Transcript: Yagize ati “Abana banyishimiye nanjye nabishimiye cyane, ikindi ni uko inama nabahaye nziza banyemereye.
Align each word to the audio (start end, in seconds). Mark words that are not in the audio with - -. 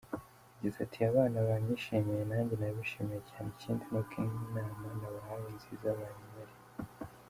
Yagize 0.53 0.77
ati 0.85 0.99
“Abana 1.09 1.37
banyishimiye 1.47 2.23
nanjye 2.29 2.55
nabishimiye 2.57 3.21
cyane, 3.29 3.47
ikindi 3.53 3.83
ni 3.91 3.97
uko 3.99 4.15
inama 4.55 4.87
nabahaye 4.99 5.47
nziza 5.57 5.89
banyemereye. 5.97 6.61